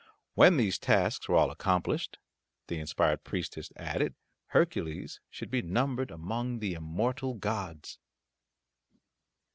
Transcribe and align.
When 0.33 0.57
these 0.57 0.79
tasks 0.79 1.29
were 1.29 1.35
all 1.35 1.51
accomplished, 1.51 2.17
the 2.65 2.79
inspired 2.79 3.23
priestess 3.23 3.71
added, 3.75 4.15
Hercules 4.47 5.19
should 5.29 5.51
be 5.51 5.61
numbered 5.61 6.09
among 6.09 6.57
the 6.57 6.73
immortal 6.73 7.35
gods. 7.35 7.99